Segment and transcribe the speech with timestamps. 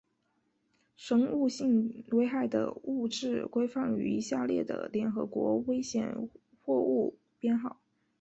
[0.97, 6.27] 生物性危害的物质规范于下列的联合国危险
[6.65, 7.77] 货物编号